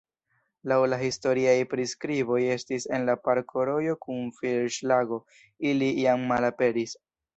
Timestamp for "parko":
3.27-3.67